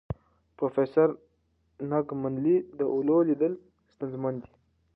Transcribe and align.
پروفیسور 0.57 1.09
نګ 1.89 2.05
منلې، 2.21 2.57
د 2.77 2.79
اولو 2.93 3.17
لیدل 3.29 3.53
ستونزمن 3.93 4.33
دي. 4.41 4.51